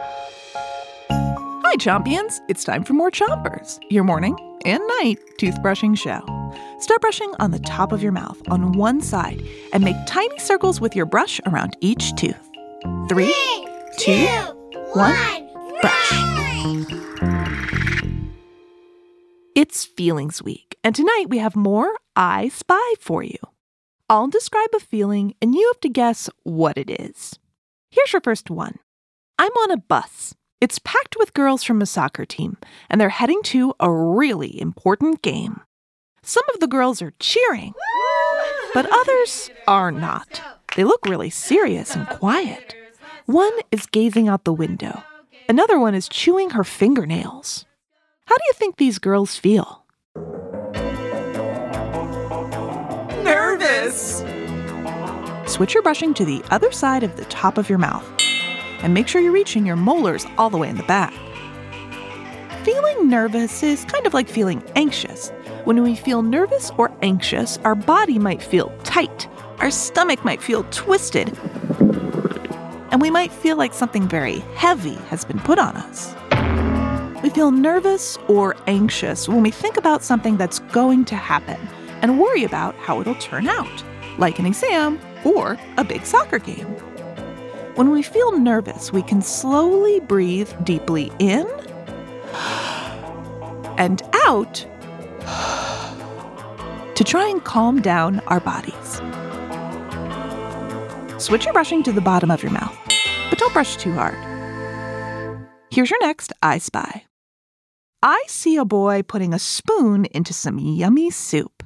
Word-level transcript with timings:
Hi, 0.00 1.76
Chompions! 1.76 2.40
It's 2.48 2.64
time 2.64 2.84
for 2.84 2.92
more 2.92 3.10
Chompers, 3.10 3.78
your 3.90 4.04
morning 4.04 4.36
and 4.64 4.82
night 5.00 5.18
toothbrushing 5.38 5.98
show. 5.98 6.20
Start 6.78 7.00
brushing 7.00 7.32
on 7.40 7.50
the 7.50 7.58
top 7.58 7.92
of 7.92 8.02
your 8.02 8.12
mouth 8.12 8.40
on 8.48 8.72
one 8.72 9.00
side 9.00 9.42
and 9.72 9.84
make 9.84 9.96
tiny 10.06 10.38
circles 10.38 10.80
with 10.80 10.94
your 10.94 11.06
brush 11.06 11.40
around 11.46 11.76
each 11.80 12.14
tooth. 12.16 12.48
Three, 13.08 13.34
two, 13.98 14.26
one, 14.92 15.48
brush. 15.80 16.12
It's 19.54 19.84
Feelings 19.84 20.42
Week, 20.42 20.76
and 20.84 20.94
tonight 20.94 21.26
we 21.28 21.38
have 21.38 21.56
more 21.56 21.90
I 22.14 22.48
Spy 22.48 22.94
for 23.00 23.22
you. 23.22 23.38
I'll 24.08 24.28
describe 24.28 24.70
a 24.74 24.80
feeling, 24.80 25.34
and 25.42 25.54
you 25.54 25.66
have 25.72 25.80
to 25.80 25.88
guess 25.88 26.30
what 26.44 26.78
it 26.78 26.88
is. 26.88 27.38
Here's 27.90 28.12
your 28.12 28.22
first 28.22 28.48
one 28.50 28.78
I'm 29.40 29.52
on 29.52 29.70
a 29.70 29.76
bus. 29.76 30.34
It's 30.60 30.80
packed 30.80 31.16
with 31.16 31.32
girls 31.32 31.62
from 31.62 31.80
a 31.80 31.86
soccer 31.86 32.26
team, 32.26 32.56
and 32.90 33.00
they're 33.00 33.08
heading 33.08 33.40
to 33.44 33.72
a 33.78 33.88
really 33.88 34.60
important 34.60 35.22
game. 35.22 35.60
Some 36.22 36.42
of 36.52 36.58
the 36.58 36.66
girls 36.66 37.00
are 37.00 37.14
cheering, 37.20 37.72
but 38.74 38.92
others 38.92 39.48
are 39.68 39.92
not. 39.92 40.42
They 40.74 40.82
look 40.82 41.06
really 41.06 41.30
serious 41.30 41.94
and 41.94 42.08
quiet. 42.08 42.74
One 43.26 43.52
is 43.70 43.86
gazing 43.86 44.26
out 44.28 44.42
the 44.42 44.52
window, 44.52 45.04
another 45.48 45.78
one 45.78 45.94
is 45.94 46.08
chewing 46.08 46.50
her 46.50 46.64
fingernails. 46.64 47.64
How 48.24 48.36
do 48.36 48.42
you 48.48 48.54
think 48.54 48.76
these 48.76 48.98
girls 48.98 49.36
feel? 49.36 49.84
Nervous! 53.22 54.24
Switch 55.46 55.74
your 55.74 55.84
brushing 55.84 56.12
to 56.14 56.24
the 56.24 56.42
other 56.50 56.72
side 56.72 57.04
of 57.04 57.16
the 57.16 57.24
top 57.26 57.56
of 57.56 57.68
your 57.68 57.78
mouth 57.78 58.18
and 58.82 58.94
make 58.94 59.08
sure 59.08 59.20
you're 59.20 59.32
reaching 59.32 59.66
your 59.66 59.76
molars 59.76 60.26
all 60.36 60.50
the 60.50 60.58
way 60.58 60.68
in 60.68 60.76
the 60.76 60.82
back. 60.84 61.12
Feeling 62.64 63.08
nervous 63.08 63.62
is 63.62 63.84
kind 63.84 64.06
of 64.06 64.14
like 64.14 64.28
feeling 64.28 64.62
anxious. 64.76 65.30
When 65.64 65.82
we 65.82 65.94
feel 65.94 66.22
nervous 66.22 66.70
or 66.76 66.90
anxious, 67.02 67.58
our 67.58 67.74
body 67.74 68.18
might 68.18 68.42
feel 68.42 68.72
tight, 68.84 69.28
our 69.58 69.70
stomach 69.70 70.24
might 70.24 70.42
feel 70.42 70.64
twisted, 70.70 71.36
and 72.90 73.00
we 73.02 73.10
might 73.10 73.32
feel 73.32 73.56
like 73.56 73.74
something 73.74 74.08
very 74.08 74.40
heavy 74.54 74.94
has 75.08 75.24
been 75.24 75.38
put 75.40 75.58
on 75.58 75.76
us. 75.76 76.14
We 77.22 77.30
feel 77.30 77.50
nervous 77.50 78.16
or 78.28 78.56
anxious 78.66 79.28
when 79.28 79.42
we 79.42 79.50
think 79.50 79.76
about 79.76 80.02
something 80.02 80.36
that's 80.36 80.60
going 80.60 81.04
to 81.06 81.16
happen 81.16 81.60
and 82.00 82.18
worry 82.18 82.44
about 82.44 82.74
how 82.76 83.00
it'll 83.00 83.14
turn 83.16 83.48
out, 83.48 83.84
like 84.18 84.38
an 84.38 84.46
exam 84.46 84.98
or 85.24 85.58
a 85.76 85.84
big 85.84 86.06
soccer 86.06 86.38
game. 86.38 86.74
When 87.78 87.90
we 87.92 88.02
feel 88.02 88.36
nervous, 88.36 88.92
we 88.92 89.02
can 89.02 89.22
slowly 89.22 90.00
breathe 90.00 90.50
deeply 90.64 91.12
in 91.20 91.46
and 93.78 94.02
out 94.26 94.66
to 96.96 97.04
try 97.04 97.28
and 97.28 97.44
calm 97.44 97.80
down 97.80 98.18
our 98.26 98.40
bodies. 98.40 99.00
Switch 101.22 101.44
your 101.44 101.52
brushing 101.52 101.84
to 101.84 101.92
the 101.92 102.00
bottom 102.00 102.32
of 102.32 102.42
your 102.42 102.50
mouth, 102.50 102.76
but 103.30 103.38
don't 103.38 103.52
brush 103.52 103.76
too 103.76 103.92
hard. 103.92 104.18
Here's 105.70 105.90
your 105.90 106.00
next 106.04 106.32
I 106.42 106.58
Spy. 106.58 107.04
I 108.02 108.24
see 108.26 108.56
a 108.56 108.64
boy 108.64 109.04
putting 109.04 109.32
a 109.32 109.38
spoon 109.38 110.06
into 110.06 110.34
some 110.34 110.58
yummy 110.58 111.12
soup. 111.12 111.62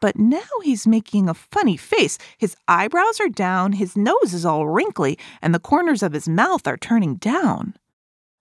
But 0.00 0.18
now 0.18 0.38
he's 0.62 0.86
making 0.86 1.28
a 1.28 1.34
funny 1.34 1.76
face. 1.76 2.18
His 2.38 2.56
eyebrows 2.68 3.20
are 3.20 3.28
down, 3.28 3.72
his 3.72 3.96
nose 3.96 4.32
is 4.32 4.44
all 4.44 4.68
wrinkly, 4.68 5.18
and 5.42 5.54
the 5.54 5.58
corners 5.58 6.02
of 6.02 6.12
his 6.12 6.28
mouth 6.28 6.66
are 6.66 6.76
turning 6.76 7.16
down. 7.16 7.74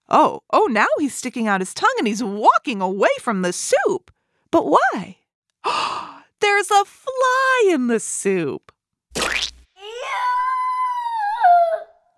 Oh, 0.09 0.41
oh, 0.51 0.67
now 0.67 0.87
he's 0.99 1.15
sticking 1.15 1.47
out 1.47 1.61
his 1.61 1.73
tongue 1.73 1.95
and 1.97 2.07
he's 2.07 2.23
walking 2.23 2.81
away 2.81 3.09
from 3.19 3.41
the 3.41 3.51
soup. 3.51 4.11
But 4.51 4.65
why? 4.67 5.17
There's 6.39 6.71
a 6.71 6.85
fly 6.85 7.69
in 7.71 7.87
the 7.87 7.99
soup. 7.99 8.71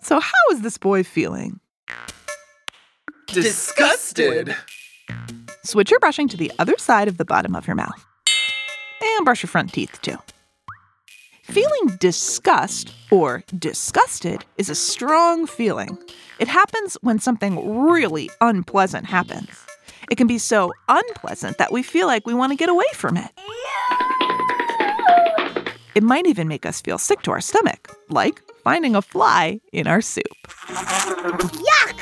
So, 0.01 0.19
how 0.19 0.31
is 0.51 0.61
this 0.61 0.77
boy 0.77 1.03
feeling? 1.03 1.59
Disgusted! 3.27 4.55
Switch 5.63 5.91
your 5.91 5.99
brushing 5.99 6.27
to 6.29 6.37
the 6.37 6.51
other 6.57 6.75
side 6.77 7.07
of 7.07 7.17
the 7.17 7.25
bottom 7.25 7.55
of 7.55 7.67
your 7.67 7.75
mouth. 7.75 8.05
And 9.01 9.25
brush 9.25 9.43
your 9.43 9.49
front 9.49 9.73
teeth 9.73 9.99
too. 10.01 10.17
Feeling 11.43 11.97
disgust 11.99 12.93
or 13.09 13.43
disgusted 13.57 14.45
is 14.57 14.69
a 14.69 14.75
strong 14.75 15.47
feeling. 15.47 15.97
It 16.37 16.47
happens 16.47 16.95
when 17.01 17.17
something 17.19 17.81
really 17.87 18.29
unpleasant 18.39 19.05
happens. 19.07 19.49
It 20.11 20.15
can 20.15 20.27
be 20.27 20.37
so 20.37 20.71
unpleasant 20.87 21.57
that 21.57 21.71
we 21.71 21.81
feel 21.81 22.07
like 22.07 22.27
we 22.27 22.33
want 22.33 22.51
to 22.51 22.55
get 22.55 22.69
away 22.69 22.85
from 22.93 23.17
it. 23.17 23.31
It 25.95 26.03
might 26.03 26.27
even 26.27 26.47
make 26.47 26.65
us 26.65 26.81
feel 26.81 26.97
sick 26.97 27.23
to 27.23 27.31
our 27.31 27.41
stomach, 27.41 27.89
like 28.09 28.41
finding 28.63 28.95
a 28.95 29.01
fly 29.01 29.59
in 29.73 29.87
our 29.87 30.01
soup. 30.01 30.23
Yuck! 30.67 31.99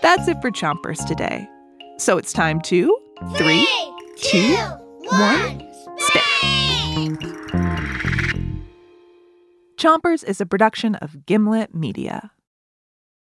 That's 0.00 0.28
it 0.28 0.40
for 0.40 0.50
Chompers 0.50 1.04
today. 1.06 1.48
So 2.04 2.18
it's 2.18 2.34
time 2.34 2.60
to 2.64 2.94
three, 3.38 3.66
two, 4.18 4.56
one, 5.08 5.66
spit. 5.96 6.22
Chompers 9.78 10.22
is 10.22 10.38
a 10.38 10.44
production 10.44 10.96
of 10.96 11.24
Gimlet 11.24 11.74
Media. 11.74 12.30